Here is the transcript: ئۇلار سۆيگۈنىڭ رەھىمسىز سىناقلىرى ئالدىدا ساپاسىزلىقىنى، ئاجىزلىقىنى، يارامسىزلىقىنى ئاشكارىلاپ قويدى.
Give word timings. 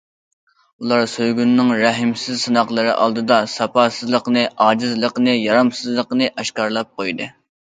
ئۇلار 0.83 1.03
سۆيگۈنىڭ 1.11 1.69
رەھىمسىز 1.81 2.39
سىناقلىرى 2.47 2.95
ئالدىدا 2.95 3.39
ساپاسىزلىقىنى، 3.57 4.47
ئاجىزلىقىنى، 4.67 5.37
يارامسىزلىقىنى 5.45 6.33
ئاشكارىلاپ 6.33 6.91
قويدى. 7.03 7.31